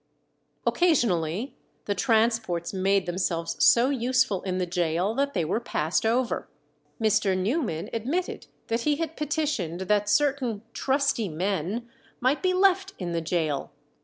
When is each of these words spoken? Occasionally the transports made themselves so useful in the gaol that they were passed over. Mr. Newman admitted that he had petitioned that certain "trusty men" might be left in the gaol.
Occasionally 0.65 1.55
the 1.85 1.93
transports 1.93 2.73
made 2.73 3.05
themselves 3.05 3.63
so 3.63 3.91
useful 3.91 4.41
in 4.41 4.57
the 4.57 4.65
gaol 4.65 5.13
that 5.13 5.35
they 5.35 5.45
were 5.45 5.59
passed 5.59 6.07
over. 6.07 6.49
Mr. 6.99 7.37
Newman 7.37 7.87
admitted 7.93 8.47
that 8.65 8.81
he 8.81 8.95
had 8.95 9.15
petitioned 9.15 9.81
that 9.81 10.09
certain 10.09 10.63
"trusty 10.73 11.29
men" 11.29 11.87
might 12.19 12.41
be 12.41 12.51
left 12.55 12.95
in 12.97 13.11
the 13.11 13.21
gaol. 13.21 13.69